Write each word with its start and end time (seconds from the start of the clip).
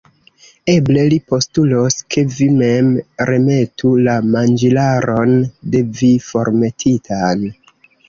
Eble 0.71 1.03
li 1.11 1.19
postulos, 1.33 1.97
ke 2.15 2.23
vi 2.37 2.49
mem 2.55 2.89
remetu 3.33 3.93
la 4.09 4.19
manĝilaron 4.33 5.39
de 5.77 5.87
vi 6.03 6.13
formetitan. 6.33 7.51